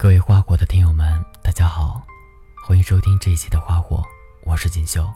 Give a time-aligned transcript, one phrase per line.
[0.00, 2.00] 各位花火的听友们，大家好，
[2.64, 4.00] 欢迎收听这一期的花火，
[4.44, 5.12] 我是锦绣。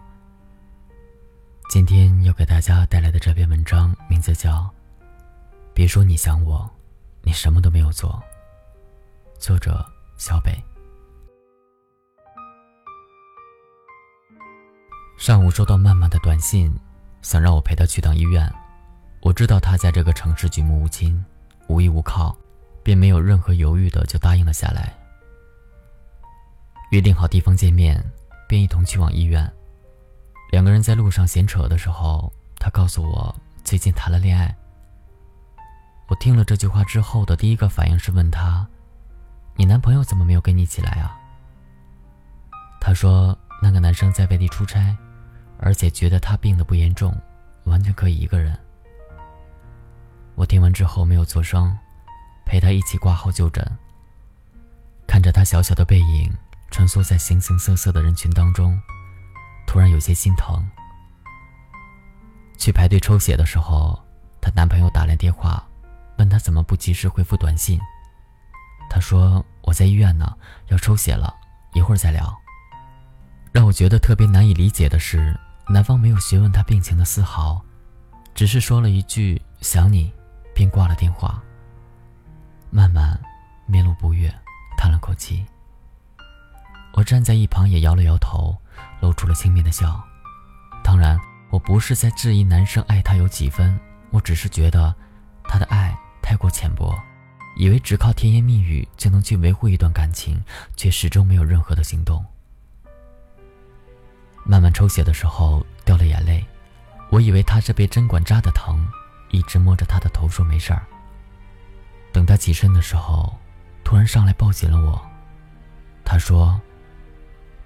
[1.71, 4.51] 今天要给大家带来的这篇文章名字叫
[5.73, 6.69] 《别说你想我，
[7.23, 8.21] 你什么都没有做》，
[9.41, 9.87] 作者
[10.17, 10.53] 小北。
[15.17, 16.77] 上午收到曼曼的短信，
[17.23, 18.53] 想让我陪她去趟医院。
[19.21, 21.25] 我知道她在这个城市举目无亲，
[21.69, 22.37] 无依无靠。
[22.83, 24.93] 便没有任何犹豫的就答应了下来。
[26.91, 28.03] 约定好地方见面，
[28.49, 29.51] 便一同去往医院。
[30.51, 34.55] 两个人在路上闲扯的时候，他告诉我最近谈了恋爱。
[36.09, 38.67] 我听了这句话之后的第一个反应是问他
[39.57, 41.19] ：“你男朋友怎么没有跟你一起来啊？”
[42.79, 44.95] 他说：“那个男生在外地出差，
[45.59, 47.17] 而且觉得他病得不严重，
[47.65, 48.59] 完全可以一个人。”
[50.37, 51.75] 我听完之后没有作声。
[52.45, 53.65] 陪他一起挂号就诊。
[55.07, 56.33] 看着他小小的背影
[56.71, 58.81] 穿梭在形形色色的人群当中，
[59.67, 60.67] 突然有些心疼。
[62.57, 64.01] 去排队抽血的时候，
[64.41, 65.63] 她男朋友打来电话，
[66.19, 67.79] 问她怎么不及时回复短信。
[68.89, 70.37] 她说：“我在医院呢，
[70.69, 71.35] 要抽血了，
[71.75, 72.35] 一会儿再聊。”
[73.53, 75.39] 让我觉得特别难以理解的是，
[75.69, 77.63] 男方没有询问她病情的丝毫，
[78.35, 80.13] 只是说了一句“想你”，
[80.55, 81.43] 便挂了电话。
[82.75, 83.21] 慢慢，
[83.67, 84.35] 面露不悦，
[84.79, 85.45] 叹了口气。
[86.95, 88.57] 我站在一旁也摇了摇头，
[88.99, 90.03] 露出了轻蔑的笑。
[90.83, 93.79] 当然，我不是在质疑男生爱她有几分，
[94.09, 94.95] 我只是觉得
[95.45, 96.99] 他的爱太过浅薄，
[97.59, 100.43] 以为只靠甜言蜜语就能去维护一段感情，
[100.75, 102.25] 却始终没有任何的行动。
[104.47, 106.43] 慢慢抽血的时候掉了眼泪，
[107.11, 108.83] 我以为他是被针管扎的疼，
[109.31, 110.83] 一直摸着他的头说没事儿。
[112.13, 113.37] 等他起身的时候，
[113.83, 115.01] 突然上来抱紧了我。
[116.05, 116.61] 他说：“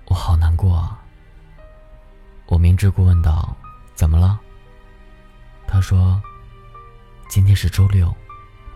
[0.06, 1.02] 我好难过啊。”
[2.46, 3.56] 我明知故问道
[3.96, 4.40] ：“怎么了？”
[5.66, 6.22] 他说
[7.28, 8.14] ：“今天是周六，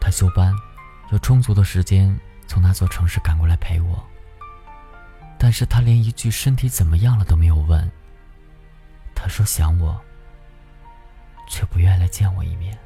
[0.01, 0.53] 他休班，
[1.13, 2.19] 有充足的时间
[2.49, 4.05] 从那座城市赶过来陪我。
[5.39, 7.89] 但是他连一句身体怎么样了都没有问。
[9.15, 9.99] 他说想我，
[11.49, 12.77] 却不愿来见我一面。”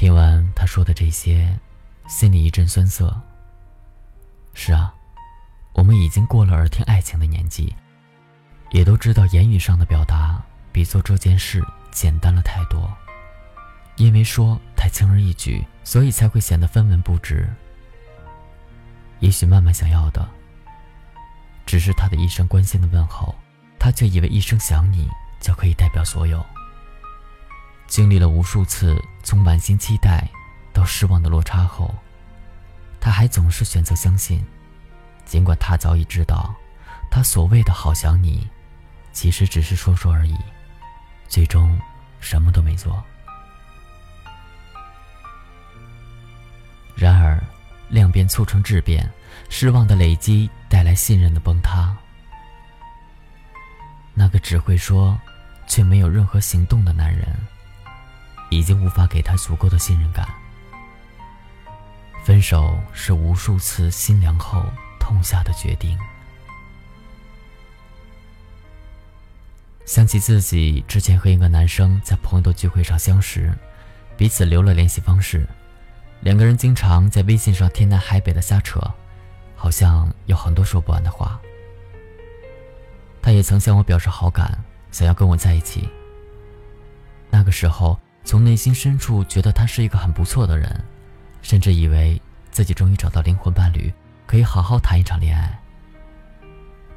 [0.00, 1.54] 听完他说的这些，
[2.08, 3.14] 心里一阵酸涩。
[4.54, 4.94] 是啊，
[5.74, 7.76] 我们已经过了耳听爱情的年纪，
[8.70, 11.62] 也都知道言语上的表达比做这件事
[11.92, 12.90] 简单了太多。
[13.96, 17.46] 因为说太轻而易举，所以才会显得分文不值。
[19.18, 20.26] 也许曼曼想要的，
[21.66, 23.34] 只是他的一声关心的问候，
[23.78, 25.10] 他却以为一声想你
[25.42, 26.42] 就可以代表所有。
[27.90, 30.24] 经历了无数次从满心期待
[30.72, 31.92] 到失望的落差后，
[33.00, 34.46] 他还总是选择相信，
[35.24, 36.54] 尽管他早已知道，
[37.10, 38.48] 他所谓的好想你，
[39.12, 40.36] 其实只是说说而已，
[41.26, 41.76] 最终
[42.20, 43.02] 什么都没做。
[46.94, 47.42] 然而，
[47.88, 49.10] 量变促成质变，
[49.48, 51.92] 失望的累积带来信任的崩塌。
[54.14, 55.20] 那个只会说，
[55.66, 57.26] 却没有任何行动的男人。
[58.50, 60.28] 已经无法给他足够的信任感。
[62.22, 64.62] 分手是无数次心凉后
[64.98, 65.98] 痛下的决定。
[69.86, 73.52] 想起自己之前和一个男生在朋友的聚会上相识，
[74.16, 75.48] 彼此留了联系方式，
[76.20, 78.78] 两个人经常在微信上天南海北的瞎扯，
[79.56, 81.40] 好像有很多说不完的话。
[83.22, 84.62] 他也曾向我表示好感，
[84.92, 85.88] 想要跟我在一起。
[87.30, 87.98] 那个时候。
[88.30, 90.84] 从内心深处觉得他是一个很不错的人，
[91.42, 93.92] 甚至以为自己终于找到灵魂伴侣，
[94.24, 95.60] 可以好好谈一场恋爱。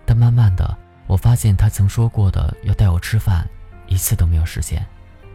[0.05, 0.77] 但慢慢的，
[1.07, 3.49] 我发现他曾说过的要带我吃饭，
[3.88, 4.85] 一次都没有实现。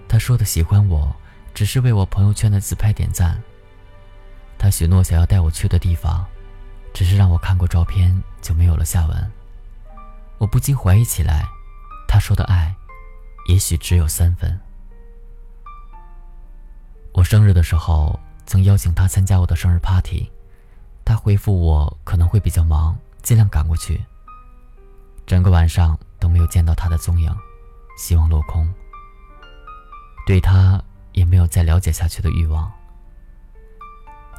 [0.08, 1.12] 他说的喜欢我，
[1.52, 3.36] 只是为我朋友圈的自拍点赞。
[4.56, 6.24] 他许诺想要带我去的地方，
[6.94, 9.32] 只是让我看过照片就没有了下文。
[10.38, 11.44] 我不禁怀疑起来，
[12.06, 12.72] 他说的爱，
[13.48, 14.60] 也许只有三分。
[17.18, 18.16] 我生日的时候，
[18.46, 20.30] 曾邀请他参加我的生日 party，
[21.04, 24.00] 他回复我可能会比较忙，尽量赶过去。
[25.26, 27.28] 整个晚上都没有见到他的踪影，
[27.98, 28.72] 希望落空。
[30.28, 30.80] 对他
[31.10, 32.70] 也没有再了解下去的欲望。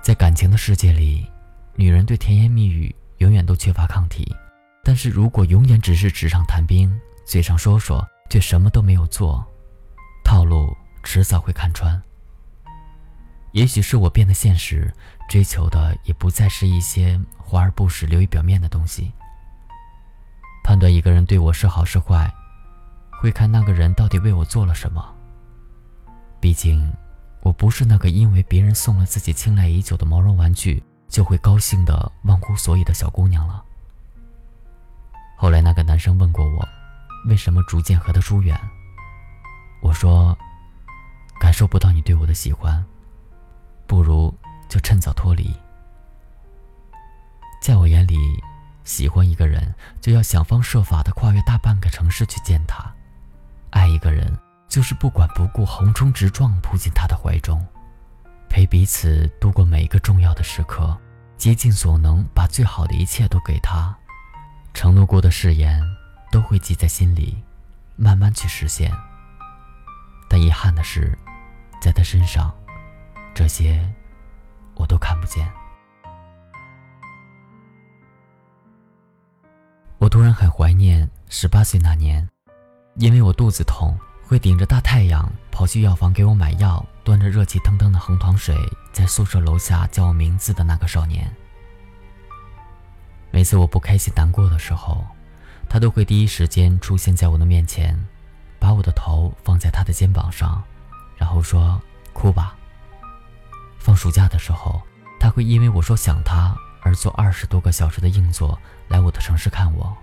[0.01, 1.29] 在感情的世界里，
[1.75, 4.33] 女人对甜言蜜语永远都缺乏抗体，
[4.85, 9.45] 但是如果永远只是纸上谈兵，嘴上说说，却什么都没有做，
[10.23, 10.73] 套路
[11.03, 12.01] 迟早会看穿。
[13.51, 14.93] 也许是我变得现实，
[15.27, 19.11] 追求的也不再是一些华而不实、流于表面的东西。
[20.63, 22.31] 判断一个人对我是好是坏，
[23.19, 25.03] 会看那个人到底为我做了什么。
[26.39, 26.93] 毕竟，
[27.41, 33.63] 我不是那个因为别人送了自己青睐已久的毛绒玩具就会高兴的忘乎所以的小姑娘了。
[35.35, 36.67] 后来，那个男生问过我，
[37.27, 38.55] 为什么逐渐和他疏远？
[39.81, 40.37] 我说，
[41.39, 42.85] 感受不到你对我的喜欢，
[43.89, 44.31] 不如
[44.69, 45.51] 就趁早脱离。
[47.59, 48.15] 在我眼里，
[48.83, 52.85] 喜欢一个人就要想方设法的跨越大半个城市去见他，
[53.71, 54.31] 爱一个人。
[54.69, 57.65] 就是不管不顾，横冲直撞扑进他的怀中，
[58.47, 60.95] 陪彼此度过每一个重要的时刻，
[61.37, 63.97] 竭尽所能把最好的一切都给他，
[64.75, 65.81] 承诺过的誓言
[66.31, 67.43] 都会记在心里，
[67.95, 68.95] 慢慢去实现。
[70.29, 71.17] 但遗憾的是，
[71.81, 72.53] 在他身上，
[73.33, 73.81] 这些
[74.75, 75.49] 我都看不见。
[79.97, 82.27] 我突然很怀念十八岁那年，
[82.95, 83.97] 因为我肚子痛。
[84.21, 88.55] 会顶着大太阳跑去药房给我买药，端着热气腾腾的红糖水，
[88.93, 91.27] 在宿舍楼下叫我名字的那个少年。
[93.31, 95.03] 每次我不开心、难过的时候，
[95.67, 97.97] 他都会第一时间出现在我的面前，
[98.59, 100.61] 把我的头放在他的肩膀上，
[101.17, 101.81] 然后说
[102.13, 102.55] ：“哭吧。”
[103.79, 104.81] 放暑假的时候，
[105.19, 109.97] 他会因为我说想他而坐二十多个小时的硬座来我的城市看我。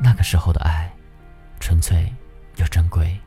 [0.00, 0.92] 那个时候的爱，
[1.60, 2.12] 纯粹。
[2.56, 3.18] 又珍贵。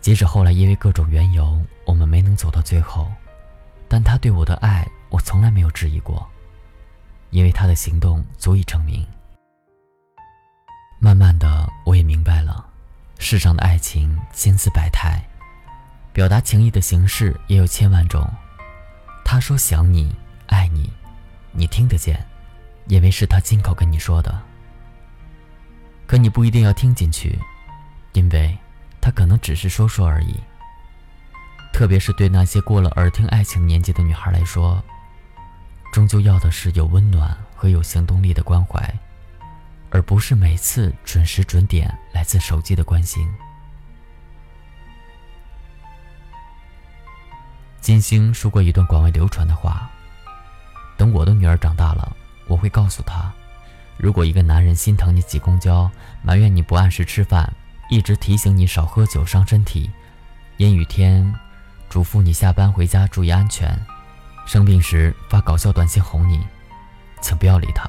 [0.00, 3.12] 即使后来因为各种缘由，我们没能走到最后，
[3.88, 6.26] 但他对我的爱，我从来没有质疑过，
[7.28, 9.06] 因为他的行动足以证明。
[10.98, 12.64] 慢慢的，我也明白了，
[13.18, 15.22] 世上的爱情千姿百态，
[16.16, 18.26] 表达情意的形式也有千万种。
[19.22, 20.16] 他说想你，
[20.46, 20.90] 爱你，
[21.52, 22.26] 你听得见，
[22.86, 24.34] 因为是他亲口跟你说的。
[26.06, 27.38] 可你不一定要听进去，
[28.14, 28.56] 因为
[28.98, 30.40] 他可能只是说说而已。
[31.70, 34.82] 特别是对那些过了耳听爱情年纪的女孩来说，
[35.92, 38.90] 终究要的是有温暖和有行动力的关怀，
[39.90, 43.30] 而不是每次准时准点来自手机的关心。
[47.86, 49.88] 金星说过一段广为流传的话
[50.98, 52.16] ：“等我的女儿长大了，
[52.48, 53.32] 我会告诉她。”
[53.96, 55.88] 如果一个男人心疼你挤公交，
[56.20, 57.48] 埋怨你不按时吃饭，
[57.88, 59.88] 一直提醒你少喝酒伤身体，
[60.56, 61.32] 阴雨天
[61.88, 63.80] 嘱咐你下班回家注意安全，
[64.46, 66.44] 生病时发搞笑短信哄你，
[67.20, 67.88] 请不要理他，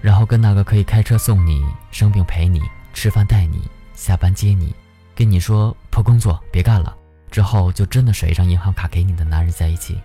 [0.00, 2.62] 然后跟那个可以开车送你、生病陪你、
[2.94, 4.74] 吃饭带你、下班接你、
[5.14, 6.96] 跟你说破工作别干了
[7.30, 10.00] 之后就真的甩一张银行卡给你的男人在一起。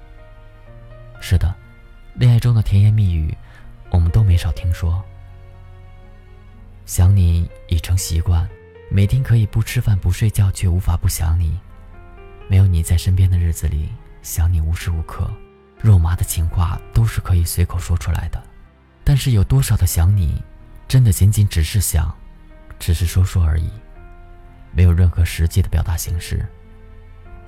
[1.20, 1.54] 是的，
[2.16, 3.36] 恋爱中的甜言蜜语。
[3.90, 5.04] 我们都没少听说，
[6.86, 8.50] 想你已成习惯，
[8.90, 11.60] 每天可以不吃饭不睡觉，却无法不想你。
[12.48, 13.90] 没有你在身边的日子里，
[14.22, 15.30] 想你无时无刻。
[15.82, 18.42] 肉麻的情话都是可以随口说出来的，
[19.04, 20.42] 但是有多少的想你，
[20.88, 22.16] 真的仅仅只是想，
[22.80, 23.70] 只是说说而已，
[24.72, 26.48] 没有任何实际的表达形式。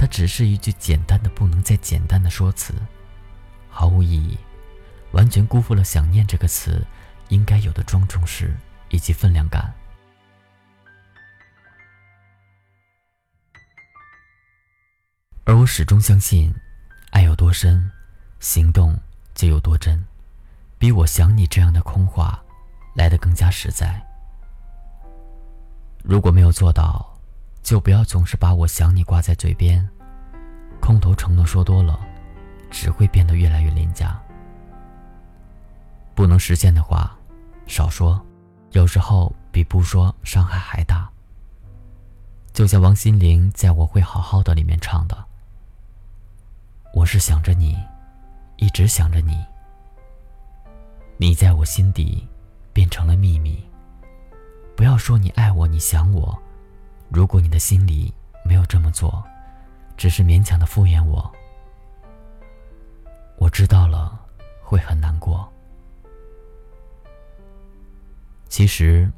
[0.03, 2.73] 它只是一句简单的不能再简单的说辞，
[3.69, 4.37] 毫无意义。
[5.13, 6.85] 完全辜负了“想念”这个词
[7.30, 8.54] 应该有的庄重式
[8.89, 9.73] 以及分量感。
[15.45, 16.54] 而我始终相信，
[17.11, 17.89] 爱有多深，
[18.42, 18.99] 行动
[19.33, 20.06] 就有多真，
[20.78, 22.44] 比我想你这样的空话
[22.94, 24.06] 来得更加实在。
[26.04, 27.09] 如果没有做到，
[27.61, 29.89] 就不要总是把我想你挂在嘴边，
[30.83, 31.97] 空头承诺说多了，
[32.69, 34.21] 只会变得越来越廉价。
[36.13, 37.18] 不能实现的话，
[37.68, 38.21] 少说，
[38.73, 41.09] 有时候比不说伤害还大。
[42.52, 45.23] 就像王心凌在我会好好的里面唱的
[46.94, 47.78] ：“我是想着你，
[48.57, 49.42] 一直想着你，
[51.16, 52.28] 你在我心底
[52.73, 53.63] 变成了秘密。
[54.75, 56.37] 不要说你爱我，你想我，
[57.07, 58.13] 如果你的心里
[58.44, 59.23] 没有这么做，
[59.95, 61.31] 只是勉强的敷衍我，
[63.38, 64.19] 我知道了，
[64.62, 65.47] 会很难过。”
[68.50, 69.09] 其实，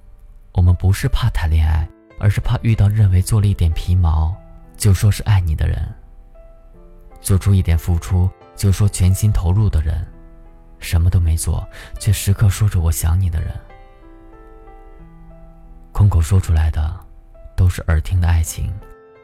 [0.54, 1.86] 我们不是怕谈恋爱，
[2.20, 4.34] 而是怕遇到认为做了一点皮毛
[4.78, 5.94] 就说是爱你的人，
[7.20, 10.08] 做出一点付出就说全心投入的人，
[10.80, 11.68] 什么都没做
[12.00, 13.54] 却时刻说着我想你的人。
[15.92, 16.98] 空口说出来的
[17.56, 18.74] 都是耳听的爱情，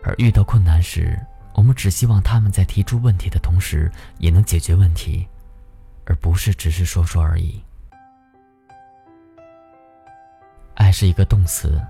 [0.03, 1.17] 而遇到困难时
[1.53, 5.27] 我们只希望他们在提出问题的同时，也能解决问题，
[6.05, 7.61] 而不是只是说说而已。
[10.75, 11.81] 爱是一个动词，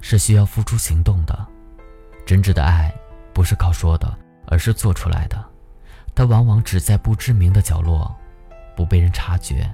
[0.00, 1.46] 是需要付出行动的。
[2.26, 2.92] 真挚的爱
[3.32, 5.42] 不是靠说的，而是做出来的。
[6.14, 8.14] 它往往只在不知名的角落，
[8.76, 9.68] 不被人察觉，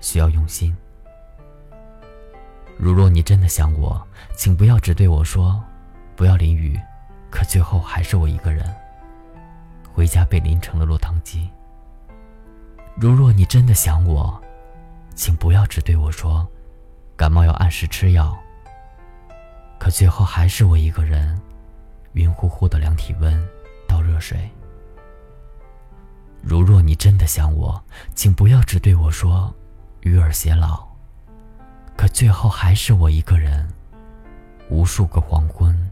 [0.00, 0.76] 需要用心。
[2.78, 4.06] 如若你真的想我，
[4.36, 5.62] 请不要只对我说
[6.14, 6.78] “不要淋雨”。
[7.36, 8.64] 可最后还是我一个人
[9.92, 11.50] 回家，被淋成了落汤鸡。
[12.98, 14.42] 如若你真的想我，
[15.14, 16.48] 请不要只对我说
[17.14, 18.34] “感冒要按时吃药”。
[19.78, 21.38] 可最后还是我一个人
[22.14, 23.46] 晕乎乎的量体温、
[23.86, 24.50] 倒热水。
[26.40, 27.78] 如若你真的想我，
[28.14, 29.54] 请不要只对我说
[30.00, 30.86] “与尔偕老”。
[31.98, 33.68] 可最后还是我一个人，
[34.70, 35.85] 无数个黄昏。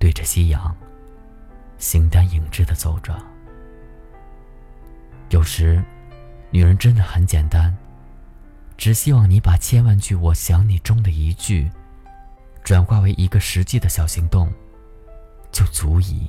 [0.00, 0.74] 对着夕阳，
[1.78, 3.14] 形单影只的走着。
[5.28, 5.80] 有时，
[6.50, 7.76] 女人真的很简单，
[8.78, 11.70] 只希望你把千万句“我想你”中的一句，
[12.64, 14.50] 转化为一个实际的小行动，
[15.52, 16.26] 就足以。